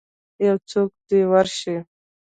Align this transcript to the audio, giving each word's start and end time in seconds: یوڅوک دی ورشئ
یوڅوک 0.45 0.91
دی 1.07 1.19
ورشئ 1.31 1.77